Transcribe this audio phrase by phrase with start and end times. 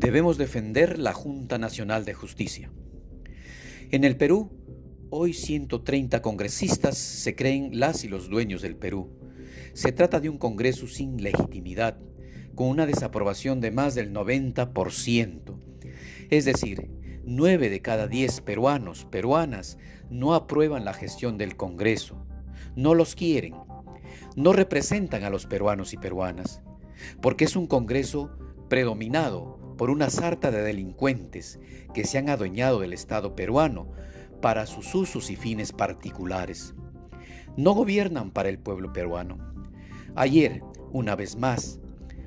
[0.00, 2.72] Debemos defender la Junta Nacional de Justicia.
[3.90, 4.50] En el Perú,
[5.10, 9.10] hoy 130 congresistas se creen las y los dueños del Perú.
[9.74, 11.98] Se trata de un Congreso sin legitimidad,
[12.54, 15.58] con una desaprobación de más del 90%.
[16.30, 16.88] Es decir,
[17.26, 19.76] 9 de cada 10 peruanos, peruanas,
[20.08, 22.24] no aprueban la gestión del Congreso.
[22.74, 23.54] No los quieren.
[24.34, 26.62] No representan a los peruanos y peruanas,
[27.20, 28.30] porque es un Congreso
[28.70, 31.58] predominado por una sarta de delincuentes
[31.94, 33.90] que se han adueñado del Estado peruano
[34.42, 36.74] para sus usos y fines particulares.
[37.56, 39.38] No gobiernan para el pueblo peruano.
[40.16, 40.62] Ayer,
[40.92, 41.80] una vez más,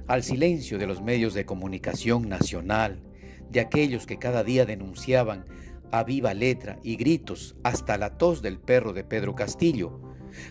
[0.08, 3.04] al silencio de los medios de comunicación nacional,
[3.52, 5.46] de aquellos que cada día denunciaban
[5.92, 10.02] a viva letra y gritos hasta la tos del perro de Pedro Castillo,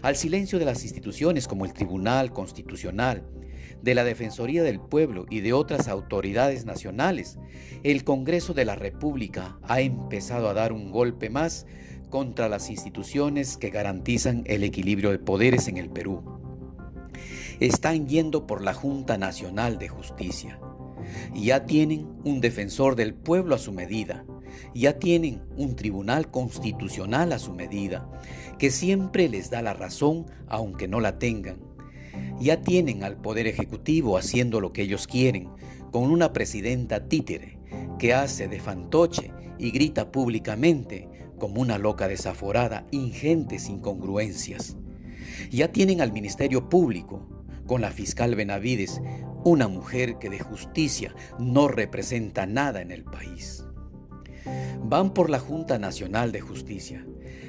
[0.02, 3.24] al silencio de las instituciones como el Tribunal Constitucional,
[3.82, 7.38] de la Defensoría del Pueblo y de otras autoridades nacionales,
[7.82, 11.66] el Congreso de la República ha empezado a dar un golpe más
[12.08, 16.22] contra las instituciones que garantizan el equilibrio de poderes en el Perú.
[17.58, 20.60] Están yendo por la Junta Nacional de Justicia.
[21.34, 24.24] Ya tienen un defensor del pueblo a su medida.
[24.74, 28.08] Ya tienen un tribunal constitucional a su medida,
[28.58, 31.71] que siempre les da la razón aunque no la tengan
[32.40, 35.48] ya tienen al Poder Ejecutivo haciendo lo que ellos quieren,
[35.90, 37.58] con una presidenta títere
[37.98, 44.76] que hace de fantoche y grita públicamente como una loca desaforada ingentes incongruencias.
[45.50, 47.28] Ya tienen al Ministerio Público,
[47.66, 49.00] con la fiscal Benavides,
[49.44, 53.64] una mujer que de justicia no representa nada en el país.
[54.84, 57.06] Van por la Junta Nacional de Justicia,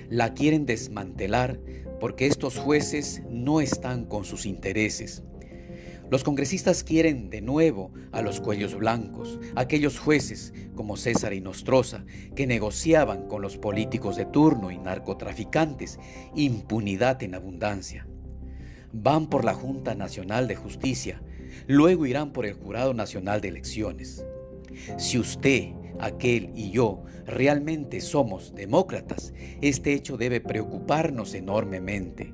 [0.10, 1.60] la quieren desmantelar
[2.04, 5.24] porque estos jueces no están con sus intereses.
[6.12, 12.04] Los congresistas quieren de nuevo a los cuellos blancos, aquellos jueces como César y Nostroza,
[12.36, 15.98] que negociaban con los políticos de turno y narcotraficantes
[16.36, 18.06] impunidad en abundancia.
[18.92, 21.24] Van por la Junta Nacional de Justicia,
[21.68, 24.26] luego irán por el Jurado Nacional de Elecciones.
[24.98, 32.34] Si usted aquel y yo realmente somos demócratas, este hecho debe preocuparnos enormemente.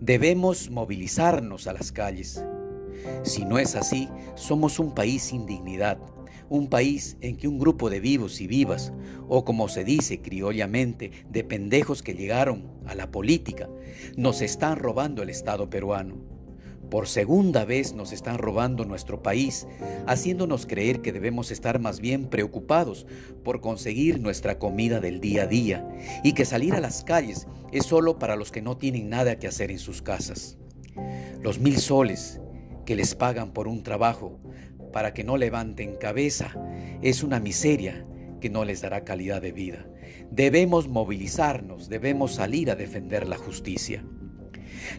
[0.00, 2.44] Debemos movilizarnos a las calles.
[3.22, 5.98] Si no es así, somos un país sin dignidad,
[6.48, 8.92] un país en que un grupo de vivos y vivas,
[9.28, 13.68] o como se dice criollamente, de pendejos que llegaron a la política,
[14.16, 16.33] nos están robando el Estado peruano.
[16.94, 19.66] Por segunda vez nos están robando nuestro país,
[20.06, 23.04] haciéndonos creer que debemos estar más bien preocupados
[23.42, 25.88] por conseguir nuestra comida del día a día
[26.22, 29.48] y que salir a las calles es solo para los que no tienen nada que
[29.48, 30.56] hacer en sus casas.
[31.42, 32.40] Los mil soles
[32.86, 34.38] que les pagan por un trabajo
[34.92, 36.54] para que no levanten cabeza
[37.02, 38.06] es una miseria
[38.40, 39.84] que no les dará calidad de vida.
[40.30, 44.04] Debemos movilizarnos, debemos salir a defender la justicia.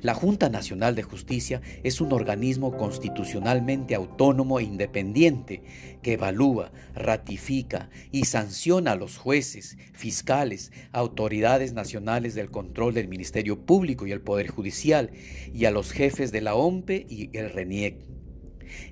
[0.02, 5.64] La Junta Nacional de Justicia es un organismo constitucionalmente autónomo e independiente
[6.02, 13.66] que evalúa, ratifica y sanciona a los jueces, fiscales, autoridades nacionales del control del Ministerio
[13.66, 15.12] Público y el Poder Judicial
[15.54, 17.98] y a los jefes de la OMPE y el RENIEC.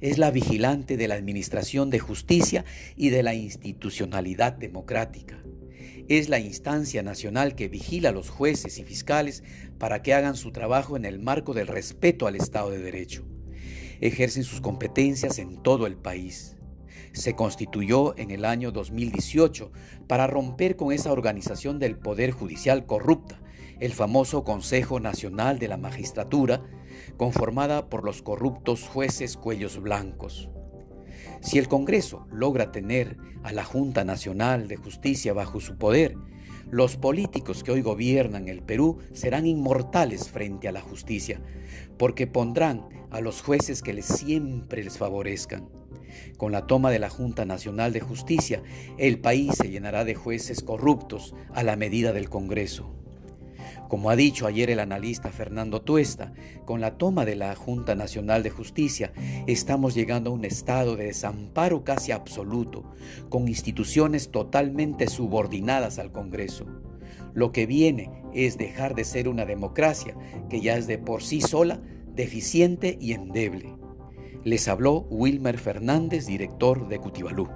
[0.01, 2.63] Es la vigilante de la Administración de Justicia
[2.95, 5.43] y de la institucionalidad democrática
[6.07, 9.43] es la instancia nacional que vigila a los jueces y fiscales
[9.77, 13.25] para que hagan su trabajo en el marco del respeto al Estado de Derecho.
[14.01, 16.57] Ejercen sus competencias en todo el país.
[17.13, 19.71] Se constituyó en el año 2018
[20.07, 23.39] para romper con esa organización del Poder Judicial corrupta,
[23.79, 26.63] el famoso Consejo Nacional de la Magistratura,
[27.17, 30.49] conformada por los corruptos jueces cuellos blancos.
[31.43, 36.15] Si el Congreso logra tener a la Junta Nacional de Justicia bajo su poder,
[36.71, 41.41] los políticos que hoy gobiernan el Perú serán inmortales frente a la justicia,
[41.97, 45.67] porque pondrán a los jueces que les siempre les favorezcan.
[46.37, 48.63] Con la toma de la Junta Nacional de Justicia,
[48.97, 53.02] el país se llenará de jueces corruptos a la medida del Congreso.
[53.87, 56.33] Como ha dicho ayer el analista Fernando Tuesta,
[56.65, 59.13] con la toma de la Junta Nacional de Justicia
[59.47, 62.83] estamos llegando a un estado de desamparo casi absoluto,
[63.29, 66.65] con instituciones totalmente subordinadas al Congreso.
[67.33, 70.15] Lo que viene es dejar de ser una democracia
[70.49, 71.81] que ya es de por sí sola
[72.15, 73.75] deficiente y endeble.
[74.43, 77.47] Les habló Wilmer Fernández, director de Cutibalú.